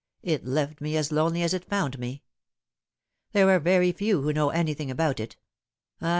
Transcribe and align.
It 0.23 0.43
left 0.43 0.81
me 0.81 0.97
as 0.97 1.11
lonely 1.11 1.43
as 1.43 1.53
it 1.53 1.63
found 1.69 1.99
me. 1.99 2.23
There 3.33 3.47
are 3.51 3.59
very 3.59 3.91
few 3.91 4.23
who 4.23 4.33
know 4.33 4.49
anything 4.49 4.89
nbout 4.89 5.19
it. 5.19 5.37